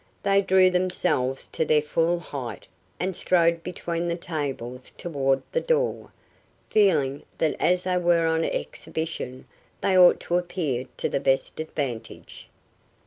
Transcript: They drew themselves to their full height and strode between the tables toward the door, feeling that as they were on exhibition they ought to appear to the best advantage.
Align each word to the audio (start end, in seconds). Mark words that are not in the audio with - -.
They 0.23 0.41
drew 0.41 0.71
themselves 0.71 1.47
to 1.49 1.63
their 1.63 1.83
full 1.83 2.19
height 2.19 2.65
and 2.99 3.15
strode 3.15 3.61
between 3.61 4.07
the 4.07 4.15
tables 4.15 4.91
toward 4.97 5.43
the 5.51 5.61
door, 5.61 6.11
feeling 6.71 7.21
that 7.37 7.55
as 7.59 7.83
they 7.83 7.97
were 7.97 8.25
on 8.25 8.43
exhibition 8.43 9.45
they 9.81 9.95
ought 9.95 10.19
to 10.21 10.39
appear 10.39 10.85
to 10.97 11.07
the 11.07 11.19
best 11.19 11.59
advantage. 11.59 12.49